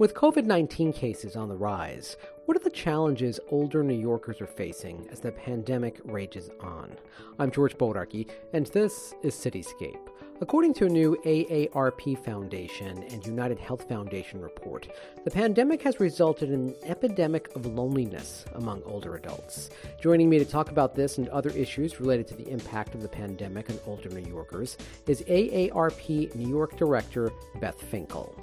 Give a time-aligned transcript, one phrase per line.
[0.00, 2.16] With COVID 19 cases on the rise,
[2.46, 6.96] what are the challenges older New Yorkers are facing as the pandemic rages on?
[7.38, 10.00] I'm George Bodarky, and this is Cityscape.
[10.40, 14.88] According to a new AARP Foundation and United Health Foundation report,
[15.22, 19.68] the pandemic has resulted in an epidemic of loneliness among older adults.
[20.00, 23.08] Joining me to talk about this and other issues related to the impact of the
[23.08, 27.30] pandemic on older New Yorkers is AARP New York Director
[27.60, 28.34] Beth Finkel.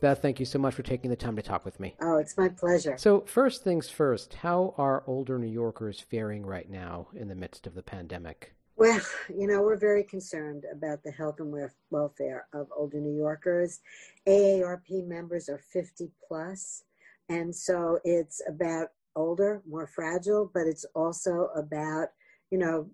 [0.00, 1.94] Beth, thank you so much for taking the time to talk with me.
[2.00, 2.96] Oh, it's my pleasure.
[2.96, 7.66] So, first things first, how are older New Yorkers faring right now in the midst
[7.66, 8.54] of the pandemic?
[8.76, 11.54] Well, you know, we're very concerned about the health and
[11.90, 13.80] welfare of older New Yorkers.
[14.26, 16.84] AARP members are 50 plus,
[17.28, 22.08] and so it's about older, more fragile, but it's also about,
[22.50, 22.88] you know,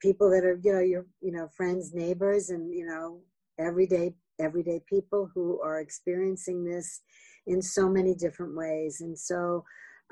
[0.00, 3.18] people that are, you know, your, you know, friends, neighbors, and, you know,
[3.58, 7.02] everyday everyday people who are experiencing this
[7.46, 9.00] in so many different ways.
[9.00, 9.64] And so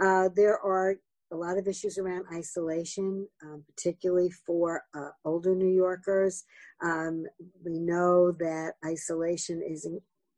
[0.02, 0.96] uh, there are
[1.32, 6.44] a lot of issues around isolation, um, particularly for uh, older New Yorkers.
[6.82, 7.24] Um,
[7.64, 9.88] we know that isolation is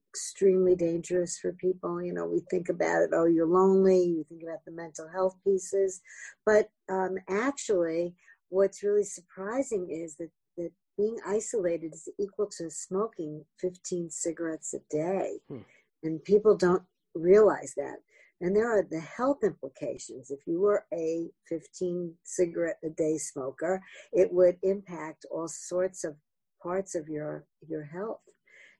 [0.09, 2.03] extremely dangerous for people.
[2.03, 5.37] You know, we think about it, oh, you're lonely, you think about the mental health
[5.45, 6.01] pieces.
[6.47, 8.15] But um, actually,
[8.49, 10.31] what's really surprising is that,
[10.97, 15.41] being isolated is equal to smoking 15 cigarettes a day.
[15.49, 15.61] Hmm.
[16.03, 16.83] And people don't
[17.15, 17.97] realize that.
[18.41, 20.31] And there are the health implications.
[20.31, 23.81] If you were a 15 cigarette a day smoker,
[24.13, 26.17] it would impact all sorts of
[26.63, 28.21] parts of your your health.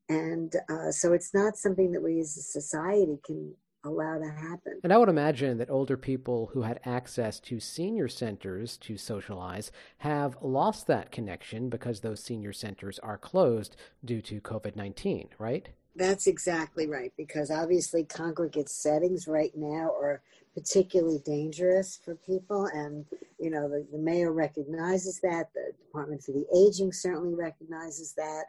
[0.09, 3.55] And uh, so it's not something that we as a society can
[3.87, 4.81] allow to happen.
[4.83, 9.71] And I would imagine that older people who had access to senior centers to socialize
[9.99, 15.69] have lost that connection because those senior centers are closed due to COVID 19, right?
[15.97, 20.21] That's exactly right, because obviously congregate settings right now are
[20.55, 22.67] particularly dangerous for people.
[22.67, 23.07] And,
[23.39, 28.45] you know, the, the mayor recognizes that, the Department for the Aging certainly recognizes that.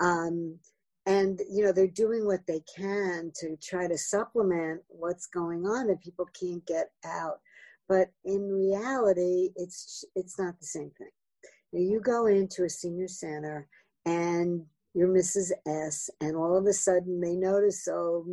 [0.00, 0.58] Um,
[1.06, 5.88] and you know they're doing what they can to try to supplement what's going on
[5.88, 7.40] and people can't get out.
[7.88, 11.10] But in reality it's it's not the same thing.
[11.72, 13.66] Now you go into a senior center
[14.06, 14.64] and
[14.94, 18.26] you're mrs s and all of a sudden they notice oh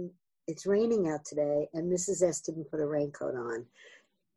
[0.48, 3.66] it's raining out today and mrs s didn't put a raincoat on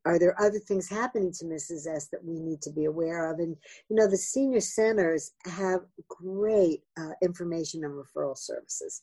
[0.05, 1.87] are there other things happening to Mrs.
[1.87, 3.39] S that we need to be aware of?
[3.39, 3.57] And,
[3.89, 9.03] you know, the senior centers have great uh, information and referral services.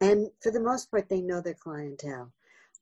[0.00, 2.32] And for the most part, they know their clientele.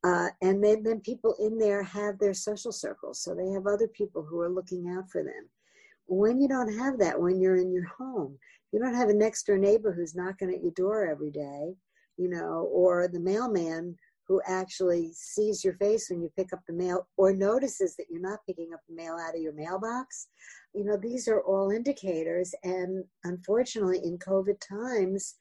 [0.05, 3.23] Uh, and then, then people in there have their social circles.
[3.23, 5.49] So they have other people who are looking out for them.
[6.07, 8.39] When you don't have that, when you're in your home,
[8.73, 11.75] you don't have a next door neighbor who's knocking at your door every day,
[12.19, 13.97] you know, or the mailman
[14.27, 18.23] who actually sees your face when you pick up the mail or notices that you're
[18.23, 20.29] not picking up the mail out of your mailbox.
[20.75, 22.55] You know, these are all indicators.
[22.63, 25.37] And unfortunately, in COVID times,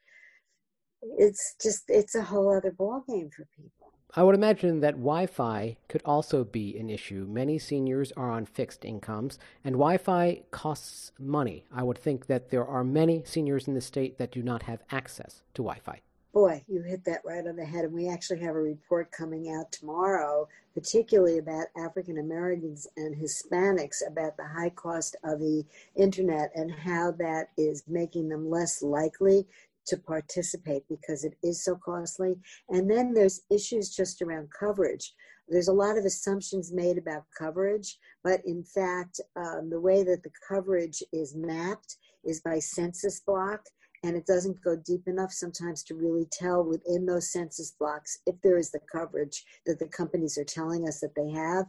[1.18, 3.94] it's just, it's a whole other ballgame for people.
[4.16, 7.26] I would imagine that Wi Fi could also be an issue.
[7.28, 11.66] Many seniors are on fixed incomes, and Wi Fi costs money.
[11.74, 14.84] I would think that there are many seniors in the state that do not have
[14.92, 16.02] access to Wi Fi.
[16.34, 17.86] Boy, you hit that right on the head.
[17.86, 23.98] And we actually have a report coming out tomorrow, particularly about African Americans and Hispanics,
[24.08, 25.64] about the high cost of the
[25.96, 29.46] internet and how that is making them less likely
[29.86, 32.36] to participate because it is so costly.
[32.70, 35.14] And then there's issues just around coverage.
[35.48, 40.24] There's a lot of assumptions made about coverage, but in fact, um, the way that
[40.24, 43.68] the coverage is mapped is by census block
[44.03, 48.36] and it doesn't go deep enough sometimes to really tell within those census blocks if
[48.41, 51.66] there is the coverage that the companies are telling us that they have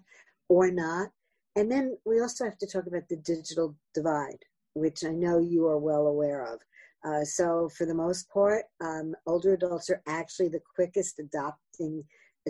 [0.48, 1.10] or not.
[1.56, 5.66] And then we also have to talk about the digital divide, which I know you
[5.68, 6.58] are well aware of.
[7.06, 12.02] Uh, so, for the most part, um, older adults are actually the quickest adopting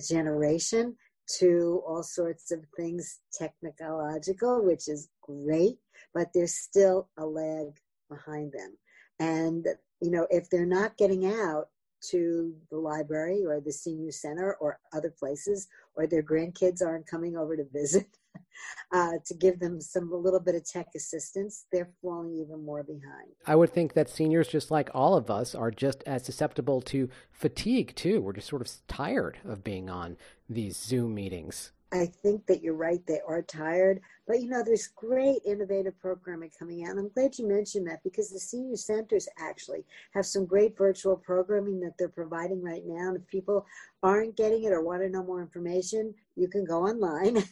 [0.08, 0.96] generation
[1.38, 5.76] to all sorts of things technological, which is great,
[6.14, 7.66] but there's still a lag
[8.08, 8.76] behind them.
[9.18, 9.66] And,
[10.00, 11.68] you know, if they're not getting out
[12.10, 17.36] to the library or the senior center or other places, or their grandkids aren't coming
[17.36, 18.06] over to visit
[18.92, 22.82] uh, to give them some a little bit of tech assistance, they're falling even more
[22.82, 23.30] behind.
[23.46, 27.08] I would think that seniors, just like all of us, are just as susceptible to
[27.32, 28.20] fatigue too.
[28.20, 30.16] We're just sort of tired of being on
[30.48, 31.72] these Zoom meetings.
[31.94, 33.00] I think that you're right.
[33.06, 36.90] They are tired, but you know, there's great innovative programming coming out.
[36.90, 41.16] And I'm glad you mentioned that because the senior centers actually have some great virtual
[41.16, 43.10] programming that they're providing right now.
[43.10, 43.64] And if people
[44.02, 47.34] aren't getting it or want to know more information, you can go online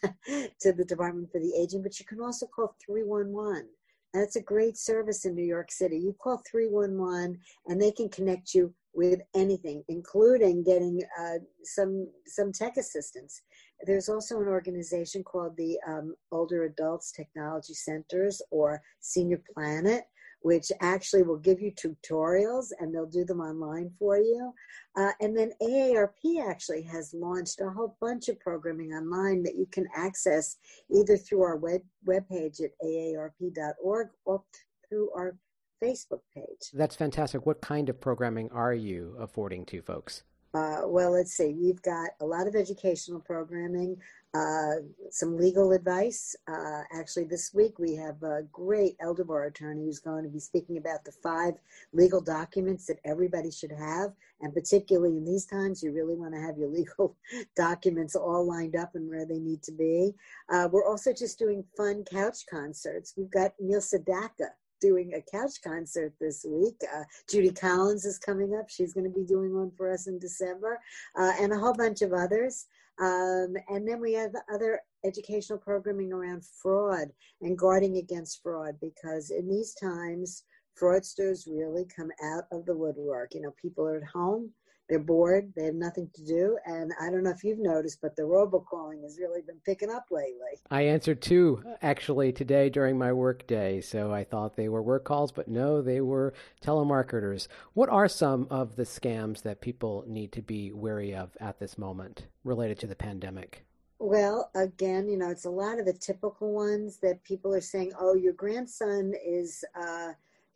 [0.61, 3.69] to the Department for the Aging, but you can also call 311.
[4.15, 5.97] That's a great service in New York City.
[5.97, 12.53] You call 311 and they can connect you with anything, including getting uh, some some
[12.53, 13.41] tech assistance.
[13.87, 20.05] There's also an organization called the um, Older Adults Technology Centers or Senior Planet,
[20.43, 24.53] which actually will give you tutorials and they'll do them online for you.
[24.97, 29.67] Uh, and then AARP actually has launched a whole bunch of programming online that you
[29.73, 30.57] can access
[30.91, 34.43] either through our web webpage at aarp.org or
[34.89, 35.37] through our
[35.83, 36.71] Facebook page.
[36.73, 37.47] That's fantastic.
[37.47, 40.23] What kind of programming are you affording to folks?
[40.55, 41.55] Uh, well, let's see.
[41.55, 43.97] We've got a lot of educational programming,
[44.35, 46.37] uh, some legal advice.
[46.47, 50.39] Uh, actually, this week we have a great elder bar attorney who's going to be
[50.39, 51.55] speaking about the five
[51.95, 54.13] legal documents that everybody should have.
[54.43, 57.17] And particularly in these times, you really want to have your legal
[57.57, 60.13] documents all lined up and where they need to be.
[60.51, 63.15] Uh, we're also just doing fun couch concerts.
[63.17, 64.51] We've got Neil Sedaka
[64.83, 66.77] doing a couch concert this week.
[66.95, 68.69] Uh, Judy Collins is coming up.
[68.69, 70.79] She's going to be doing one for us in December,
[71.19, 72.67] uh, and a whole bunch of others.
[73.01, 77.09] Um, and then we have other educational programming around fraud
[77.41, 80.45] and guarding against fraud because in these times,
[80.81, 83.35] fraudsters really come out of the woodwork.
[83.35, 84.51] You know, people are at home
[84.93, 85.51] they're bored.
[85.57, 86.59] They have nothing to do.
[86.67, 90.05] And I don't know if you've noticed, but the robocalling has really been picking up
[90.11, 90.61] lately.
[90.71, 93.81] I answered two actually today during my work day.
[93.81, 97.49] So I thought they were work calls, but no, they were telemarketers.
[97.73, 101.79] What are some of the scams that people need to be wary of at this
[101.79, 103.65] moment related to the pandemic?
[103.99, 107.93] Well, again, you know, it's a lot of the typical ones that people are saying,
[107.99, 109.65] oh, your grandson is.
[109.75, 110.13] Uh,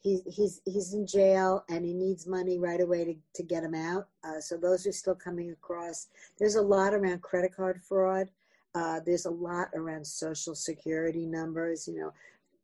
[0.06, 3.74] he's he's he's in jail and he needs money right away to, to get him
[3.74, 4.06] out.
[4.24, 6.08] Uh, so those are still coming across.
[6.38, 8.28] There's a lot around credit card fraud.
[8.74, 11.88] Uh, there's a lot around social security numbers.
[11.88, 11.98] You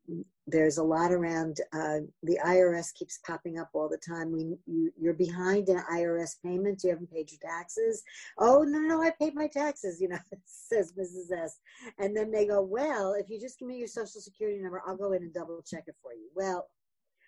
[0.07, 4.31] know, there's a lot around uh, the IRS keeps popping up all the time.
[4.31, 6.83] We, you, you're behind in IRS payments.
[6.83, 8.03] You haven't paid your taxes.
[8.37, 9.99] Oh no, no, I paid my taxes.
[9.99, 11.37] You know, says Mrs.
[11.37, 11.59] S.
[11.99, 14.95] And then they go, well, if you just give me your social security number, I'll
[14.95, 16.29] go in and double check it for you.
[16.33, 16.69] Well,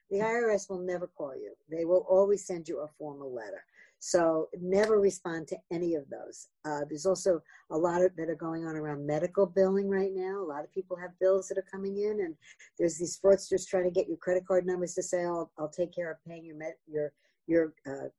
[0.10, 1.54] the IRS will never call you.
[1.70, 3.64] They will always send you a formal letter.
[4.00, 6.50] So never respond to any of those.
[6.64, 7.42] Uh, there's also
[7.72, 10.44] a lot of, that are going on around medical billing right now.
[10.44, 12.36] A lot of people have bills that are coming in, and
[12.78, 15.92] there's these fraudsters trying to get your credit card numbers to say, "I'll, I'll take
[15.92, 17.14] care of paying your med- your
[17.48, 18.10] your uh,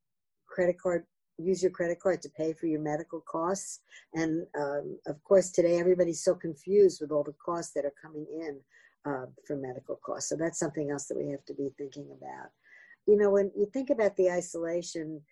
[0.48, 1.04] credit card."
[1.38, 3.80] Use your credit card to pay for your medical costs,
[4.14, 8.26] and um, of course, today everybody's so confused with all the costs that are coming
[8.40, 8.58] in
[9.06, 10.28] uh, for medical costs.
[10.28, 12.50] So that's something else that we have to be thinking about.
[13.06, 15.22] You know, when you think about the isolation,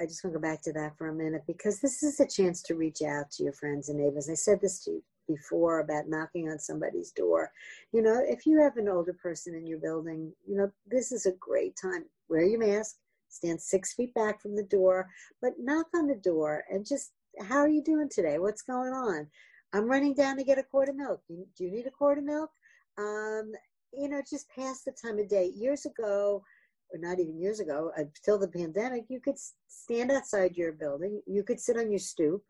[0.00, 2.26] I just want to go back to that for a minute because this is a
[2.26, 4.30] chance to reach out to your friends and neighbors.
[4.30, 7.50] I said this to you before about knocking on somebody's door.
[7.92, 11.26] You know, if you have an older person in your building, you know, this is
[11.26, 12.04] a great time.
[12.28, 12.96] Wear your mask,
[13.28, 15.08] stand six feet back from the door,
[15.42, 18.38] but knock on the door and just, how are you doing today?
[18.38, 19.26] What's going on?
[19.72, 21.20] I'm running down to get a quart of milk.
[21.28, 22.50] Do you need a quart of milk?
[22.98, 23.52] Um,
[23.92, 25.50] you know, just past the time of day.
[25.54, 26.42] Years ago,
[26.92, 29.36] or not even years ago, until the pandemic, you could
[29.68, 31.20] stand outside your building.
[31.26, 32.42] You could sit on your stoop.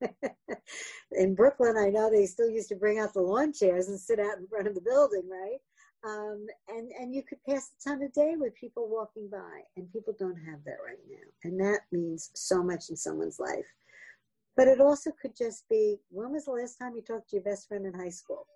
[1.12, 4.20] in Brooklyn, I know they still used to bring out the lawn chairs and sit
[4.20, 5.58] out in front of the building, right?
[6.06, 9.92] Um, and and you could pass the time of day with people walking by, and
[9.92, 13.66] people don't have that right now, and that means so much in someone's life.
[14.56, 17.44] But it also could just be, when was the last time you talked to your
[17.44, 18.46] best friend in high school?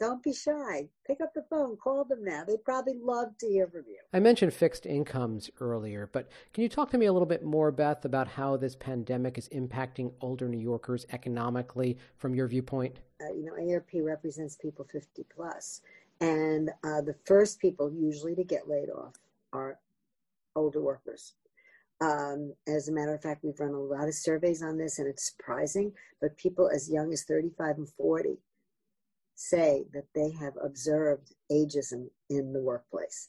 [0.00, 0.88] Don't be shy.
[1.06, 2.42] Pick up the phone, call them now.
[2.44, 3.98] They'd probably love to hear from you.
[4.12, 7.70] I mentioned fixed incomes earlier, but can you talk to me a little bit more,
[7.70, 12.98] Beth, about how this pandemic is impacting older New Yorkers economically from your viewpoint?
[13.20, 15.80] Uh, you know, AARP represents people 50 plus,
[16.20, 19.14] and uh, the first people usually to get laid off
[19.52, 19.78] are
[20.56, 21.34] older workers.
[22.00, 25.06] Um, as a matter of fact, we've run a lot of surveys on this, and
[25.06, 28.38] it's surprising, but people as young as 35 and 40
[29.34, 33.28] say that they have observed ageism in the workplace.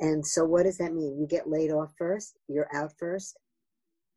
[0.00, 1.18] And so, what does that mean?
[1.18, 3.38] You get laid off first, you're out first,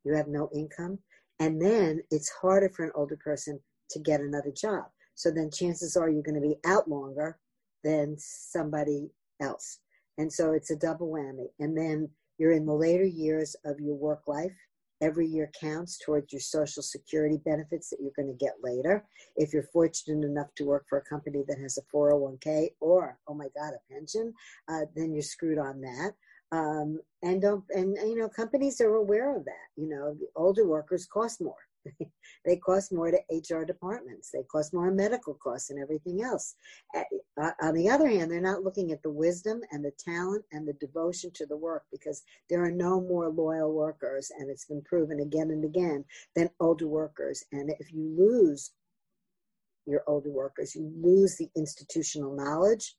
[0.04, 1.00] you have no income,
[1.40, 3.60] and then it's harder for an older person
[3.92, 4.86] to get another job.
[5.16, 7.38] So, then chances are you're going to be out longer
[7.84, 9.10] than somebody
[9.40, 9.80] else.
[10.18, 11.48] And so, it's a double whammy.
[11.60, 14.56] And then you're in the later years of your work life
[15.02, 19.06] every year counts towards your social security benefits that you're going to get later.
[19.36, 23.34] If you're fortunate enough to work for a company that has a 401k or, oh
[23.34, 24.34] my God, a pension,
[24.68, 26.14] uh, then you're screwed on that.
[26.52, 29.68] Um, and don't, and you know, companies are aware of that.
[29.76, 31.67] You know, older workers cost more.
[32.46, 34.32] they cost more to HR departments.
[34.32, 36.56] They cost more medical costs and everything else.
[37.62, 40.74] On the other hand, they're not looking at the wisdom and the talent and the
[40.74, 45.20] devotion to the work because there are no more loyal workers, and it's been proven
[45.20, 46.04] again and again,
[46.36, 47.44] than older workers.
[47.52, 48.72] And if you lose
[49.86, 52.96] your older workers, you lose the institutional knowledge,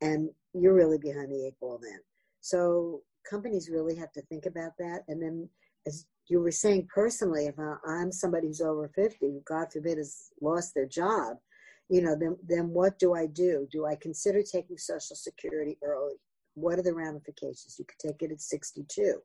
[0.00, 2.00] and you're really behind the eight ball then.
[2.40, 5.02] So companies really have to think about that.
[5.08, 5.48] And then,
[5.86, 7.54] as you were saying personally, if
[7.86, 11.36] I'm somebody who's over 50, who God forbid has lost their job,
[11.90, 13.68] you know, then, then what do I do?
[13.70, 16.14] Do I consider taking Social Security early?
[16.54, 17.76] What are the ramifications?
[17.78, 19.02] You could take it at 62.
[19.02, 19.20] You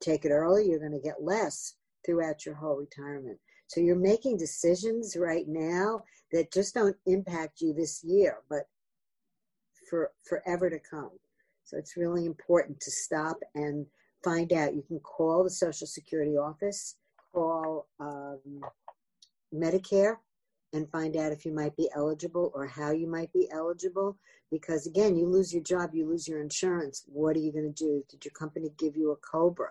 [0.00, 1.74] take it early, you're going to get less
[2.06, 3.38] throughout your whole retirement.
[3.66, 8.68] So you're making decisions right now that just don't impact you this year, but
[9.88, 11.10] for forever to come.
[11.64, 13.86] So it's really important to stop and
[14.24, 14.74] find out.
[14.74, 16.96] You can call the Social Security office,
[17.32, 18.40] call um,
[19.54, 20.16] Medicare,
[20.72, 24.16] and find out if you might be eligible or how you might be eligible.
[24.50, 27.04] Because again, you lose your job, you lose your insurance.
[27.06, 28.04] What are you going to do?
[28.08, 29.70] Did your company give you a COBRA?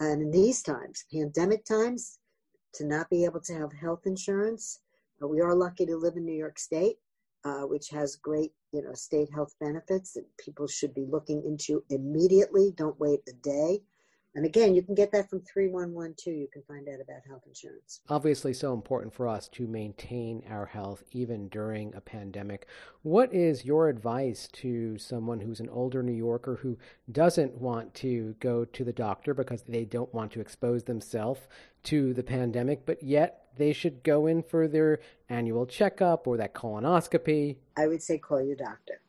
[0.00, 2.18] And in these times, pandemic times,
[2.74, 4.80] to not be able to have health insurance,
[5.20, 6.96] we are lucky to live in New York State,
[7.44, 11.82] uh, which has great, you know, state health benefits that people should be looking into
[11.90, 12.72] immediately.
[12.76, 13.80] Don't wait a day.
[14.34, 16.36] And again, you can get that from 3112.
[16.36, 18.00] You can find out about health insurance.
[18.08, 22.66] Obviously, so important for us to maintain our health even during a pandemic.
[23.02, 26.76] What is your advice to someone who's an older New Yorker who
[27.12, 31.42] doesn't want to go to the doctor because they don't want to expose themselves
[31.84, 34.98] to the pandemic, but yet they should go in for their
[35.28, 37.56] annual checkup or that colonoscopy?
[37.76, 39.00] I would say call your doctor.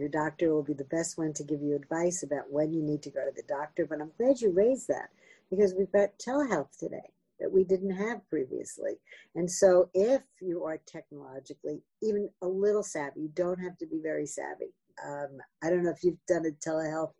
[0.00, 3.02] Your doctor will be the best one to give you advice about when you need
[3.02, 3.84] to go to the doctor.
[3.84, 5.10] But I'm glad you raised that
[5.50, 8.94] because we've got telehealth today that we didn't have previously.
[9.34, 14.00] And so if you are technologically even a little savvy, you don't have to be
[14.02, 14.72] very savvy.
[15.06, 17.12] Um, I don't know if you've done a telehealth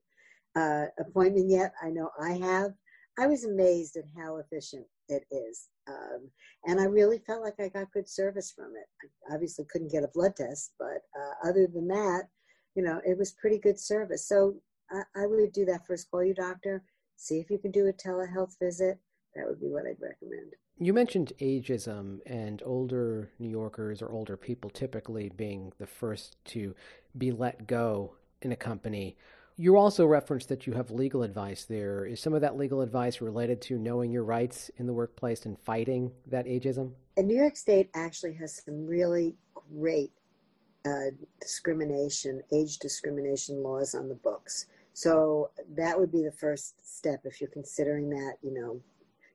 [0.56, 1.74] uh, appointment yet.
[1.82, 2.72] I know I have.
[3.18, 5.68] I was amazed at how efficient it is.
[5.86, 6.30] Um,
[6.64, 9.10] and I really felt like I got good service from it.
[9.30, 12.28] I obviously couldn't get a blood test, but uh, other than that,
[12.74, 14.26] you know, it was pretty good service.
[14.26, 14.54] So
[14.90, 16.10] I, I would do that first.
[16.10, 16.82] Call your doctor,
[17.16, 18.98] see if you can do a telehealth visit.
[19.34, 20.54] That would be what I'd recommend.
[20.78, 26.74] You mentioned ageism and older New Yorkers or older people typically being the first to
[27.16, 29.16] be let go in a company.
[29.56, 32.06] You also referenced that you have legal advice there.
[32.06, 35.58] Is some of that legal advice related to knowing your rights in the workplace and
[35.58, 36.92] fighting that ageism?
[37.18, 40.12] And New York State actually has some really great
[40.86, 41.10] uh,
[41.40, 44.66] discrimination, age discrimination laws on the books.
[44.92, 48.80] So that would be the first step if you're considering that, you know,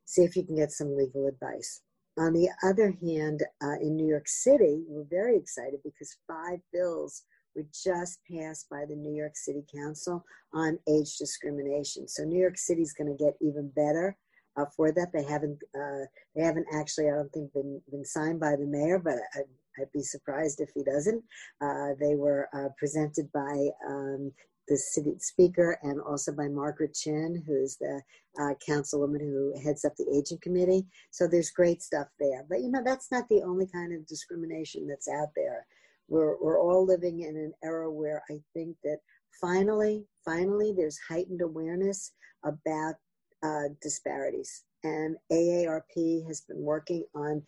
[0.05, 1.81] see if you can get some legal advice.
[2.17, 7.23] On the other hand, uh, in New York City, we're very excited because five bills
[7.55, 10.23] were just passed by the New York City Council
[10.53, 12.07] on age discrimination.
[12.07, 14.17] So New York City is going to get even better
[14.57, 15.11] uh, for that.
[15.13, 18.99] They haven't uh, they haven't actually, I don't think, been been signed by the mayor,
[18.99, 19.41] but I,
[19.79, 21.23] I'd be surprised if he doesn't.
[21.61, 24.31] Uh, they were uh, presented by um,
[24.67, 28.01] the city speaker and also by Margaret Chin, who's the
[28.39, 30.85] uh, councilwoman who heads up the aging committee.
[31.11, 32.45] So there's great stuff there.
[32.49, 35.65] But you know, that's not the only kind of discrimination that's out there.
[36.07, 38.99] We're, we're all living in an era where I think that
[39.41, 42.11] finally, finally, there's heightened awareness
[42.43, 42.95] about
[43.43, 44.63] uh, disparities.
[44.83, 47.41] And AARP has been working on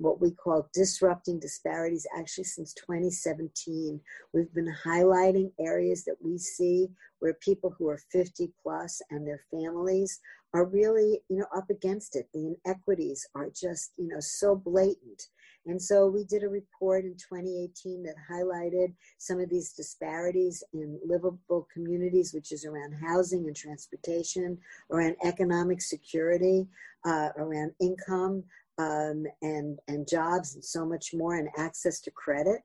[0.00, 2.06] what we call disrupting disparities.
[2.16, 4.00] Actually since 2017
[4.32, 6.88] we've been highlighting areas that we see
[7.20, 10.20] where people who are 50 plus and their families
[10.52, 12.28] are really you know up against it.
[12.32, 15.22] The inequities are just you know so blatant.
[15.66, 20.98] And so we did a report in 2018 that highlighted some of these disparities in
[21.06, 24.56] livable communities, which is around housing and transportation,
[24.90, 26.66] around economic security,
[27.04, 28.42] uh, around income,
[28.80, 32.60] um, and, and jobs and so much more, and access to credit,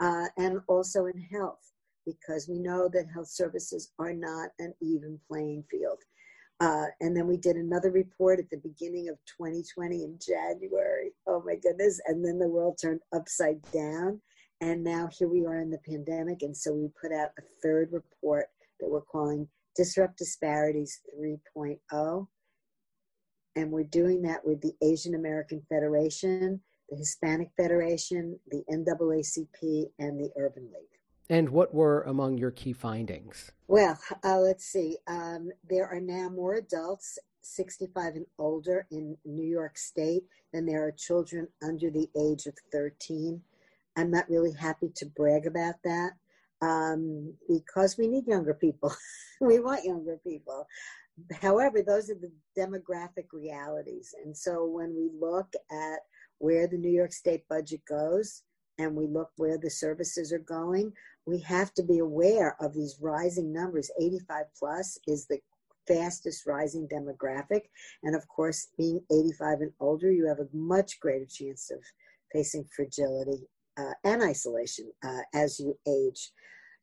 [0.00, 1.72] uh, and also in health,
[2.06, 5.98] because we know that health services are not an even playing field.
[6.60, 11.12] Uh, and then we did another report at the beginning of 2020 in January.
[11.26, 12.00] Oh my goodness.
[12.06, 14.20] And then the world turned upside down.
[14.60, 16.42] And now here we are in the pandemic.
[16.42, 18.46] And so we put out a third report
[18.80, 19.46] that we're calling
[19.76, 22.26] Disrupt Disparities 3.0
[23.58, 30.20] And we're doing that with the Asian American Federation, the Hispanic Federation, the NAACP, and
[30.20, 31.00] the Urban League.
[31.28, 33.50] And what were among your key findings?
[33.66, 34.98] Well, uh, let's see.
[35.08, 40.22] Um, there are now more adults 65 and older in New York State
[40.52, 43.42] than there are children under the age of 13.
[43.96, 46.12] I'm not really happy to brag about that
[46.62, 48.94] um, because we need younger people.
[49.40, 50.64] we want younger people.
[51.40, 54.14] However, those are the demographic realities.
[54.24, 55.98] And so when we look at
[56.38, 58.42] where the New York State budget goes
[58.78, 60.92] and we look where the services are going,
[61.26, 63.90] we have to be aware of these rising numbers.
[64.00, 65.38] 85 plus is the
[65.86, 67.62] fastest rising demographic.
[68.02, 71.80] And of course, being 85 and older, you have a much greater chance of
[72.32, 73.48] facing fragility
[73.78, 76.30] uh, and isolation uh, as you age.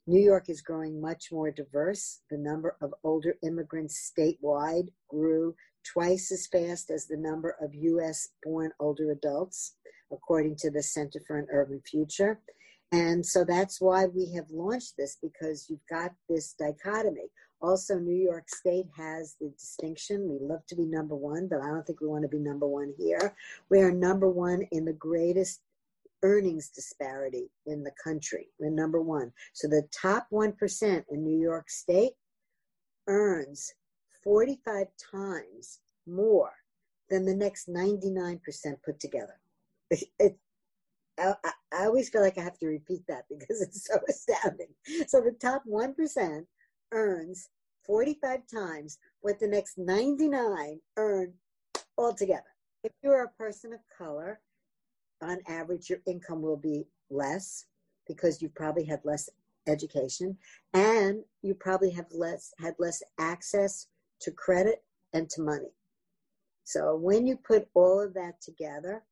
[0.07, 2.21] New York is growing much more diverse.
[2.29, 8.29] The number of older immigrants statewide grew twice as fast as the number of US
[8.43, 9.77] born older adults,
[10.11, 12.39] according to the Center for an Urban Future.
[12.91, 17.31] And so that's why we have launched this because you've got this dichotomy.
[17.61, 20.29] Also, New York State has the distinction.
[20.29, 22.67] We love to be number one, but I don't think we want to be number
[22.67, 23.35] one here.
[23.69, 25.61] We are number one in the greatest
[26.25, 28.47] earnings disparity in the country.
[28.59, 29.31] We're number one.
[29.53, 32.13] So the top 1% in New York State
[33.07, 33.71] earns
[34.23, 36.51] 45 times more
[37.11, 38.39] than the next 99%
[38.83, 39.39] put together.
[39.91, 40.39] It, it,
[41.19, 41.35] I,
[41.71, 44.73] I always feel like I have to repeat that because it's so astounding.
[45.07, 46.41] So the top 1%
[46.91, 47.49] earns
[47.85, 51.33] 45 times what the next 99 earn
[51.99, 52.41] altogether.
[52.83, 54.39] If you're a person of color,
[55.25, 57.65] on average, your income will be less
[58.07, 59.29] because you probably had less
[59.67, 60.37] education
[60.73, 63.87] and you probably have less had less access
[64.19, 65.71] to credit and to money.
[66.63, 69.03] So when you put all of that together,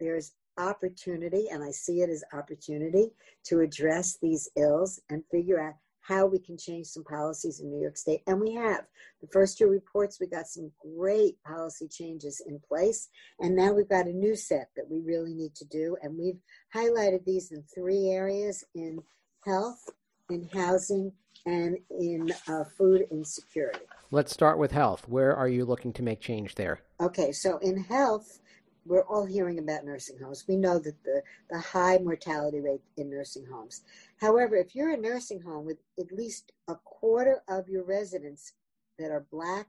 [0.00, 3.10] there's opportunity, and I see it as opportunity
[3.44, 5.74] to address these ills and figure out
[6.08, 8.22] how we can change some policies in New York State.
[8.26, 8.84] And we have.
[9.20, 13.08] The first two reports, we got some great policy changes in place.
[13.40, 15.96] And now we've got a new set that we really need to do.
[16.02, 16.38] And we've
[16.74, 19.02] highlighted these in three areas in
[19.44, 19.90] health,
[20.30, 21.12] in housing,
[21.44, 23.80] and in uh, food insecurity.
[24.10, 25.06] Let's start with health.
[25.08, 26.80] Where are you looking to make change there?
[27.00, 28.40] Okay, so in health,
[28.88, 30.44] we're all hearing about nursing homes.
[30.48, 33.82] We know that the, the high mortality rate in nursing homes.
[34.20, 38.52] However, if you're a nursing home with at least a quarter of your residents
[38.98, 39.68] that are black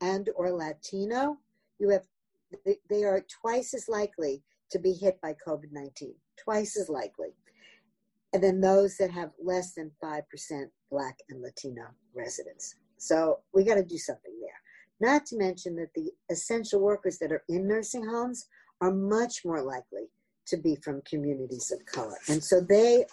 [0.00, 1.38] and or Latino,
[1.78, 2.04] you have
[2.90, 7.34] they are twice as likely to be hit by COVID-19, twice as likely.
[8.32, 10.22] And then those that have less than 5%
[10.90, 12.76] black and Latino residents.
[12.98, 15.10] So we got to do something there.
[15.10, 18.46] Not to mention that the essential workers that are in nursing homes
[18.80, 20.10] are much more likely
[20.46, 22.16] to be from communities of color.
[22.28, 23.04] And so they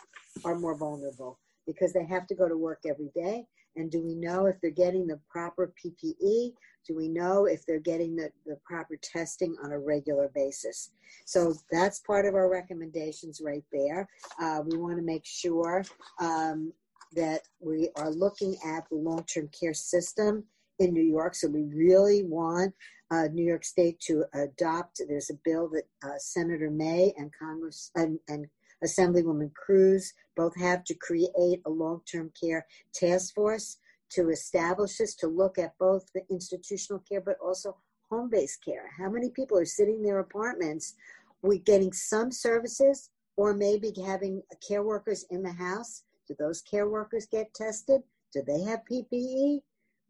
[0.45, 3.45] are more vulnerable because they have to go to work every day.
[3.75, 6.53] And do we know if they're getting the proper PPE?
[6.87, 10.91] Do we know if they're getting the, the proper testing on a regular basis?
[11.25, 14.09] So that's part of our recommendations right there.
[14.41, 15.85] Uh, we want to make sure
[16.19, 16.73] um,
[17.15, 20.43] that we are looking at the long term care system
[20.79, 21.35] in New York.
[21.35, 22.73] So we really want
[23.11, 25.01] uh, New York State to adopt.
[25.07, 28.47] There's a bill that uh, Senator May and Congress and, and
[28.83, 33.77] Assemblywoman Cruz both have to create a long-term care task force
[34.11, 37.77] to establish this to look at both the institutional care but also
[38.09, 38.89] home-based care.
[38.97, 40.95] How many people are sitting in their apartments,
[41.41, 46.03] We're getting some services, or maybe having care workers in the house?
[46.27, 48.01] Do those care workers get tested?
[48.33, 49.61] Do they have PPE?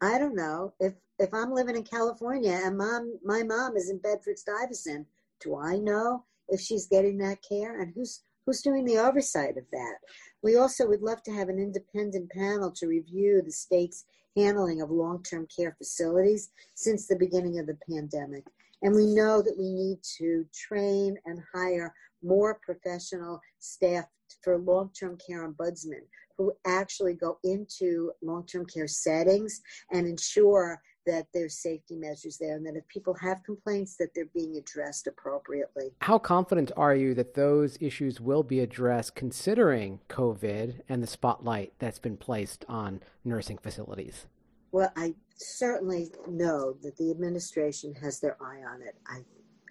[0.01, 0.73] I don't know.
[0.79, 5.05] If if I'm living in California and mom my mom is in Bedford Stuyvesant,
[5.41, 9.65] do I know if she's getting that care and who's who's doing the oversight of
[9.71, 9.97] that?
[10.41, 14.89] We also would love to have an independent panel to review the state's handling of
[14.89, 18.43] long-term care facilities since the beginning of the pandemic.
[18.81, 24.05] And we know that we need to train and hire more professional staff
[24.43, 26.01] for long-term care ombudsmen
[26.35, 32.65] who actually go into long-term care settings and ensure that there's safety measures there and
[32.65, 35.91] that if people have complaints that they're being addressed appropriately.
[36.01, 41.73] How confident are you that those issues will be addressed considering COVID and the spotlight
[41.79, 44.27] that's been placed on nursing facilities?
[44.71, 48.95] Well, I certainly know that the administration has their eye on it.
[49.07, 49.21] I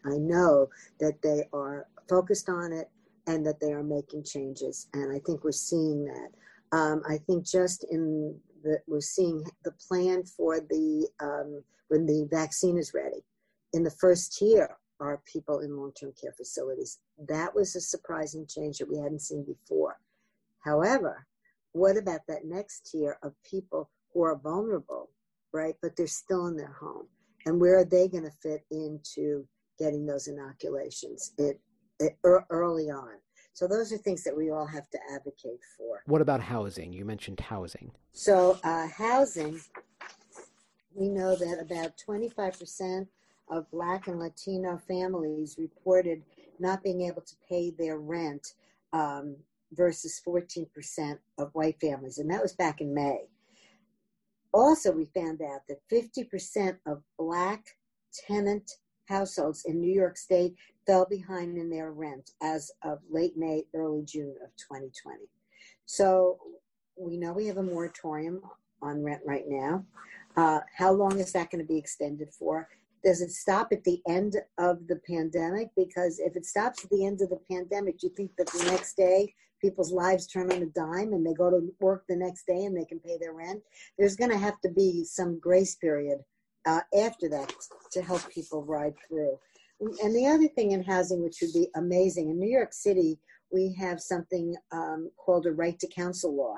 [0.04, 0.68] I know
[1.00, 2.88] that they are focused on it
[3.26, 6.30] and that they are making changes and I think we're seeing that.
[6.70, 12.28] Um, I think just in the, we're seeing the plan for the um, when the
[12.30, 13.24] vaccine is ready.
[13.72, 16.98] in the first tier are people in long term care facilities.
[17.28, 19.98] That was a surprising change that we hadn't seen before.
[20.60, 21.26] However,
[21.72, 25.10] what about that next tier of people who are vulnerable,
[25.52, 25.76] right?
[25.80, 27.06] But they're still in their home.
[27.46, 29.46] And where are they going to fit into
[29.78, 31.60] getting those inoculations it,
[32.00, 32.18] it,
[32.50, 33.14] early on?
[33.58, 36.04] So those are things that we all have to advocate for.
[36.06, 36.92] What about housing?
[36.92, 37.90] You mentioned housing.
[38.12, 39.60] So uh, housing,
[40.94, 43.08] we know that about 25%
[43.50, 46.22] of Black and Latino families reported
[46.60, 48.52] not being able to pay their rent
[48.92, 49.34] um,
[49.72, 52.18] versus 14% of white families.
[52.18, 53.22] And that was back in May.
[54.52, 57.74] Also, we found out that 50% of Black
[58.28, 58.70] tenant
[59.08, 60.54] households in New York State
[60.86, 65.18] fell behind in their rent as of late May, early June of 2020.
[65.86, 66.38] So
[66.96, 68.40] we know we have a moratorium
[68.82, 69.84] on rent right now.
[70.36, 72.68] Uh, how long is that going to be extended for?
[73.04, 75.70] Does it stop at the end of the pandemic?
[75.76, 78.64] Because if it stops at the end of the pandemic, do you think that the
[78.70, 82.46] next day people's lives turn on a dime and they go to work the next
[82.46, 83.62] day and they can pay their rent?
[83.98, 86.18] There's going to have to be some grace period
[86.68, 87.52] uh, after that
[87.92, 89.38] to help people ride through.
[89.80, 93.18] And the other thing in housing, which would be amazing, in New York City,
[93.50, 96.56] we have something um, called a right to counsel law,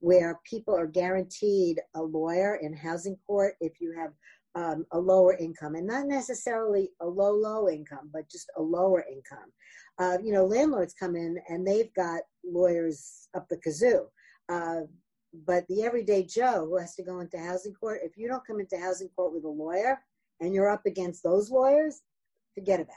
[0.00, 4.12] where people are guaranteed a lawyer in housing court if you have
[4.56, 9.04] um, a lower income, and not necessarily a low, low income, but just a lower
[9.10, 9.50] income.
[9.98, 14.06] Uh, you know, landlords come in and they've got lawyers up the kazoo.
[14.48, 14.82] Uh,
[15.44, 18.60] but the everyday Joe who has to go into housing court, if you don't come
[18.60, 20.00] into housing court with a lawyer
[20.40, 22.02] and you're up against those lawyers,
[22.54, 22.96] forget about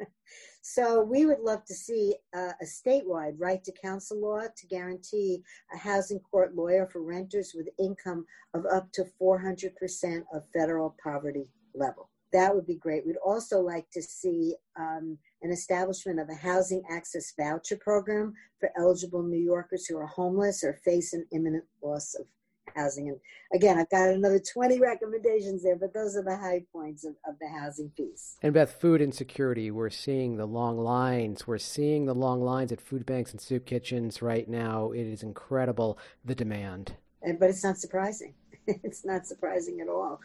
[0.00, 0.08] it.
[0.62, 5.42] so we would love to see a statewide right to counsel law to guarantee
[5.74, 11.48] a housing court lawyer for renters with income of up to 400% of federal poverty
[11.74, 12.10] level.
[12.32, 13.06] That would be great.
[13.06, 18.70] We'd also like to see um, an establishment of a housing access voucher program for
[18.76, 22.26] eligible New Yorkers who are homeless or face an imminent loss of
[22.74, 23.08] housing.
[23.08, 23.20] And
[23.54, 27.38] again, I've got another 20 recommendations there, but those are the high points of, of
[27.40, 28.36] the housing piece.
[28.42, 31.46] And Beth, food insecurity, we're seeing the long lines.
[31.46, 34.90] We're seeing the long lines at food banks and soup kitchens right now.
[34.90, 36.94] It is incredible, the demand.
[37.22, 38.34] And, but it's not surprising.
[38.66, 40.20] it's not surprising at all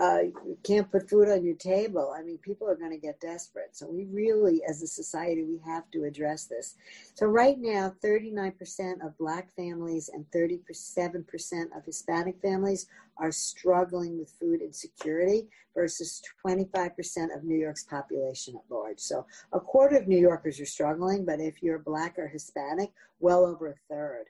[0.00, 2.12] uh, you can't put food on your table.
[2.16, 3.76] I mean, people are going to get desperate.
[3.76, 6.74] So we really, as a society, we have to address this.
[7.14, 12.86] So right now, 39% of Black families and 37% of Hispanic families
[13.18, 18.98] are struggling with food insecurity versus 25% of New York's population at large.
[18.98, 23.46] So a quarter of New Yorkers are struggling, but if you're Black or Hispanic, well
[23.46, 24.24] over a third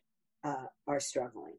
[0.45, 1.55] uh, are struggling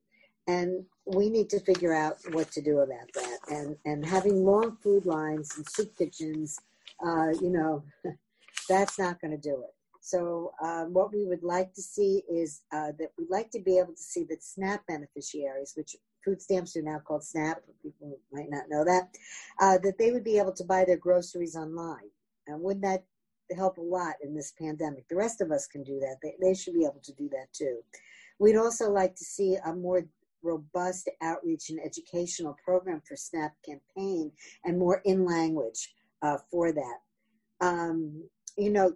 [0.47, 3.39] and we need to figure out what to do about that.
[3.49, 6.60] And and having long food lines and soup kitchens,
[7.05, 7.84] uh, you know,
[8.69, 9.75] that's not going to do it.
[10.05, 13.79] So um, what we would like to see is uh, that we'd like to be
[13.79, 18.51] able to see that SNAP beneficiaries, which food stamps are now called SNAP, people might
[18.51, 19.10] not know that,
[19.60, 22.10] uh, that they would be able to buy their groceries online.
[22.45, 23.03] And wouldn't that
[23.55, 25.08] help a lot in this pandemic?
[25.08, 26.17] The rest of us can do that.
[26.21, 27.79] They, they should be able to do that too.
[28.38, 30.05] We'd also like to see a more
[30.43, 34.32] robust outreach and educational program for SNAP campaign
[34.63, 37.00] and more in language uh, for that.
[37.62, 38.24] Um,
[38.58, 38.93] you know,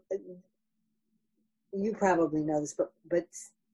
[1.73, 3.25] you probably know this, but but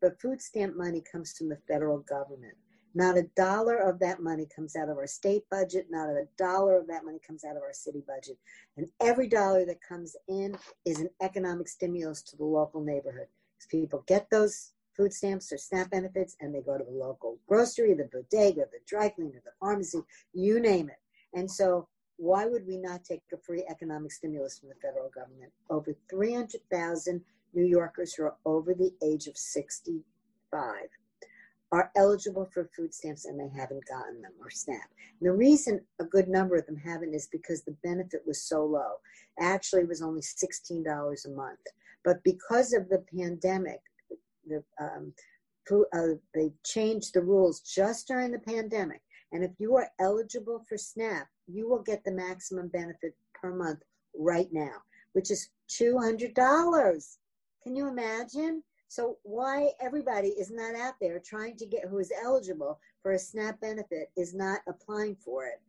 [0.02, 2.56] but food stamp money comes from the federal government.
[2.94, 5.88] Not a dollar of that money comes out of our state budget.
[5.90, 8.38] Not a dollar of that money comes out of our city budget.
[8.78, 13.28] And every dollar that comes in is an economic stimulus to the local neighborhood.
[13.58, 17.38] Because people get those food stamps or SNAP benefits, and they go to the local
[17.48, 20.00] grocery, the bodega, the dry cleaner, the pharmacy,
[20.34, 21.00] you name it.
[21.38, 25.52] And so, why would we not take a free economic stimulus from the federal government?
[25.70, 27.22] Over 300,000
[27.54, 30.74] New Yorkers who are over the age of 65
[31.72, 34.90] are eligible for food stamps and they haven't gotten them or SNAP.
[35.20, 38.64] And the reason a good number of them haven't is because the benefit was so
[38.64, 39.00] low.
[39.40, 41.60] Actually, it was only $16 a month.
[42.04, 43.82] But because of the pandemic,
[44.48, 45.14] the um,
[45.72, 49.02] uh, they changed the rules just during the pandemic.
[49.32, 53.80] And if you are eligible for SNAP, you will get the maximum benefit per month
[54.18, 54.76] right now,
[55.14, 57.18] which is $200.
[57.64, 58.64] Can you imagine?
[58.88, 63.20] So why everybody is not out there trying to get who is eligible for a
[63.20, 65.60] SNAP benefit is not applying for it.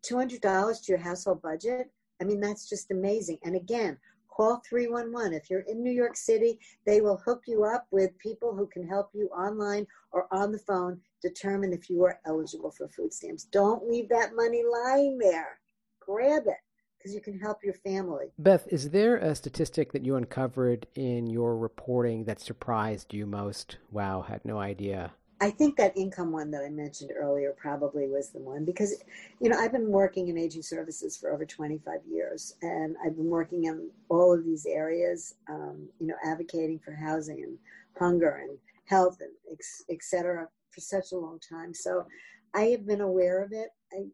[0.00, 1.90] $200 to your household budget.
[2.20, 3.38] I mean, that's just amazing.
[3.44, 3.98] And again,
[4.36, 5.32] call 311.
[5.32, 8.86] If you're in New York City, they will hook you up with people who can
[8.86, 13.44] help you online or on the phone determine if you are eligible for food stamps.
[13.44, 15.58] Don't leave that money lying there.
[16.00, 16.58] Grab it
[16.98, 18.26] because you can help your family.
[18.38, 23.78] Beth, is there a statistic that you uncovered in your reporting that surprised you most?
[23.90, 25.12] Wow, had no idea.
[25.40, 29.02] I think that income one that I mentioned earlier probably was the one because,
[29.40, 33.28] you know, I've been working in aging services for over 25 years and I've been
[33.28, 37.58] working in all of these areas, um, you know, advocating for housing and
[37.98, 39.58] hunger and health and
[39.90, 41.74] et cetera for such a long time.
[41.74, 42.06] So
[42.54, 43.68] I have been aware of it.
[43.92, 44.04] I,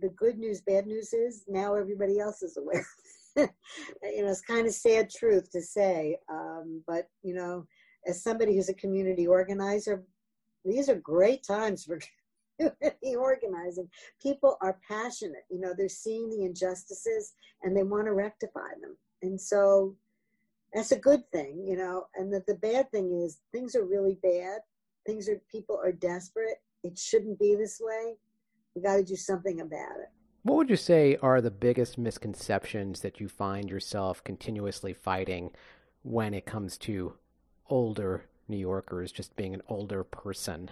[0.00, 2.86] the good news, bad news is now everybody else is aware.
[3.36, 3.44] you
[4.22, 7.66] know, it's kind of sad truth to say, um, but you know,
[8.06, 10.04] as somebody who's a community organizer,
[10.64, 12.00] these are great times for
[12.60, 13.88] community organizing.
[14.20, 15.44] People are passionate.
[15.50, 18.96] You know, they're seeing the injustices and they want to rectify them.
[19.22, 19.96] And so
[20.72, 22.06] that's a good thing, you know.
[22.14, 24.60] And that the bad thing is things are really bad.
[25.06, 26.58] Things are people are desperate.
[26.82, 28.14] It shouldn't be this way.
[28.74, 30.08] We got to do something about it.
[30.42, 35.50] What would you say are the biggest misconceptions that you find yourself continuously fighting
[36.02, 37.14] when it comes to
[37.68, 40.70] older New Yorkers, just being an older person?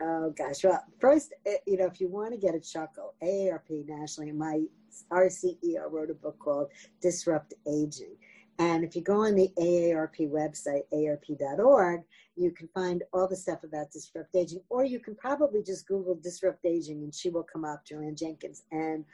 [0.00, 0.64] Oh gosh.
[0.64, 4.62] Well, first, eh, you know, if you want to get a chuckle, AARP nationally, my
[5.10, 6.68] our CEO wrote a book called
[7.02, 8.16] Disrupt Aging.
[8.58, 12.02] And if you go on the AARP website, aarp.org,
[12.34, 16.16] you can find all the stuff about disrupt aging, or you can probably just Google
[16.16, 18.64] disrupt aging and she will come up, Jo Ann Jenkins.
[18.72, 19.04] And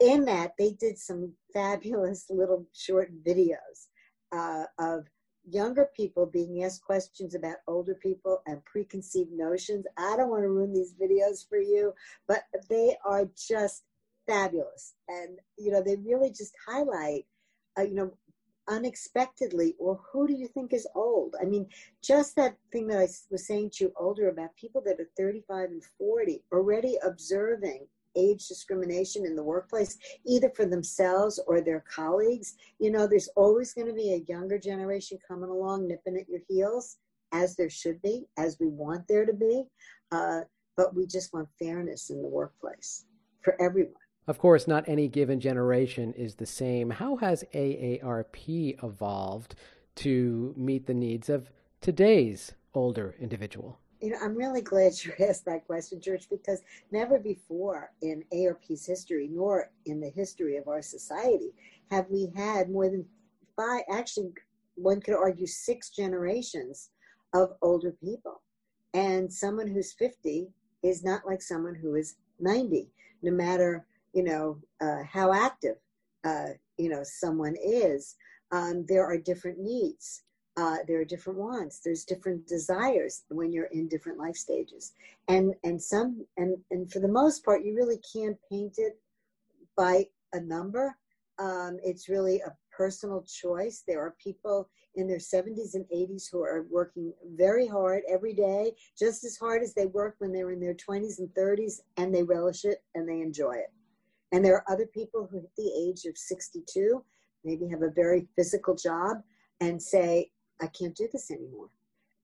[0.00, 3.88] in that, they did some fabulous little short videos
[4.32, 5.06] uh, of
[5.50, 9.86] younger people being asked questions about older people and preconceived notions.
[9.96, 11.92] I don't want to ruin these videos for you,
[12.26, 13.84] but they are just
[14.26, 14.94] fabulous.
[15.08, 17.26] And, you know, they really just highlight,
[17.78, 18.12] uh, you know,
[18.68, 21.34] unexpectedly, well, who do you think is old?
[21.40, 21.66] I mean,
[22.02, 25.70] just that thing that I was saying to you older about people that are 35
[25.70, 32.54] and 40 already observing age discrimination in the workplace, either for themselves or their colleagues.
[32.78, 36.40] You know, there's always going to be a younger generation coming along, nipping at your
[36.48, 36.96] heels,
[37.32, 39.64] as there should be, as we want there to be.
[40.10, 40.40] Uh,
[40.76, 43.04] but we just want fairness in the workplace
[43.42, 43.94] for everyone.
[44.28, 46.90] Of course, not any given generation is the same.
[46.90, 49.54] How has AARP evolved
[49.96, 53.80] to meet the needs of today's older individual?
[54.00, 58.86] You know, I'm really glad you asked that question, George, because never before in AARP's
[58.86, 61.52] history, nor in the history of our society,
[61.90, 63.04] have we had more than
[63.56, 64.32] five, actually,
[64.76, 66.90] one could argue six generations
[67.34, 68.42] of older people.
[68.94, 70.48] And someone who's 50
[70.82, 72.88] is not like someone who is 90,
[73.22, 75.76] no matter, you know, uh, how active,
[76.24, 78.16] uh, you know, someone is.
[78.52, 80.22] Um, there are different needs.
[80.58, 84.92] Uh, there are different wants there's different desires when you're in different life stages.
[85.28, 88.98] And and some and and for the most part you really can't paint it
[89.76, 90.96] by a number.
[91.38, 93.84] Um, it's really a personal choice.
[93.86, 98.72] There are people in their 70s and 80s who are working very hard every day
[98.98, 102.12] just as hard as they worked when they were in their 20s and 30s and
[102.12, 103.72] they relish it and they enjoy it.
[104.32, 107.04] And there are other people who at the age of 62
[107.44, 109.18] maybe have a very physical job
[109.60, 111.68] and say I can't do this anymore.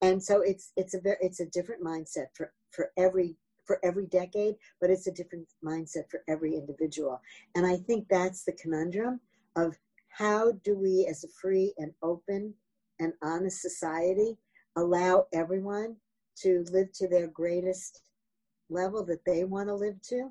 [0.03, 4.07] And so it's it's a very it's a different mindset for for every for every
[4.07, 7.20] decade, but it's a different mindset for every individual.
[7.55, 9.20] And I think that's the conundrum
[9.57, 9.77] of
[10.09, 12.55] how do we, as a free and open
[13.01, 14.37] and honest society,
[14.77, 15.97] allow everyone
[16.42, 18.03] to live to their greatest
[18.70, 20.31] level that they want to live to?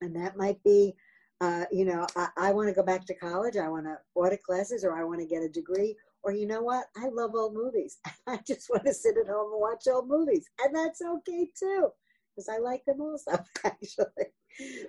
[0.00, 0.94] And that might be,
[1.40, 4.42] uh, you know, I, I want to go back to college, I want to audit
[4.42, 6.84] classes, or I want to get a degree, or you know what?
[6.96, 7.98] I love old movies.
[8.26, 10.48] I just want to sit at home and watch old movies.
[10.62, 11.88] And that's okay too,
[12.30, 13.32] because I like them also,
[13.64, 14.26] actually.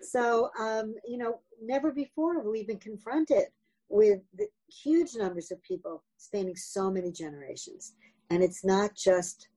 [0.02, 3.46] So, um, you know, never before have we been confronted
[3.89, 4.22] with
[4.67, 7.93] huge numbers of people spanning so many generations.
[8.30, 9.48] And it's not just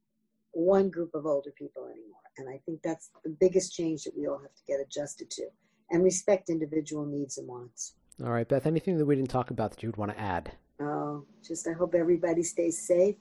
[0.52, 2.20] one group of older people anymore.
[2.38, 5.46] And I think that's the biggest change that we all have to get adjusted to
[5.90, 7.94] and respect individual needs and wants.
[8.22, 10.52] All right, Beth, anything that we didn't talk about that you would want to add?
[10.80, 13.16] Oh, just I hope everybody stays safe.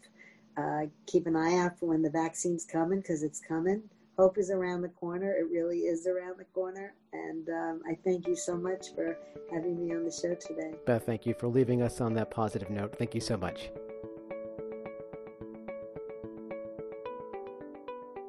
[0.57, 3.83] Uh, keep an eye out for when the vaccine's coming because it's coming.
[4.17, 5.33] Hope is around the corner.
[5.33, 6.93] It really is around the corner.
[7.11, 9.17] And um, I thank you so much for
[9.51, 10.73] having me on the show today.
[10.85, 12.95] Beth, thank you for leaving us on that positive note.
[12.97, 13.69] Thank you so much.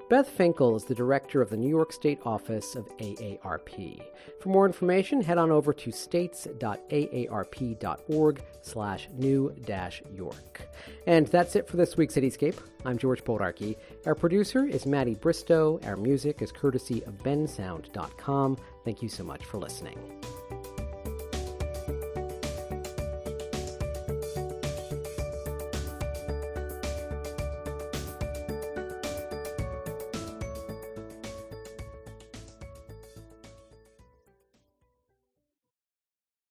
[0.08, 4.00] Beth Finkel is the director of the New York State office of AARP.
[4.40, 10.68] For more information, head on over to states.aarp.org slash new-york.
[11.08, 12.56] And that's it for this week's Cityscape.
[12.84, 13.74] I'm George Bodarky.
[14.06, 15.80] Our producer is Maddie Bristow.
[15.82, 18.58] Our music is courtesy of bensound.com.
[18.84, 19.98] Thank you so much for listening.